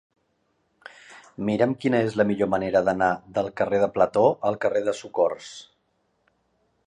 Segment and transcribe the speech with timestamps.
[1.49, 5.53] Mira'm quina és la millor manera d'anar del carrer de Plató al carrer del Socors.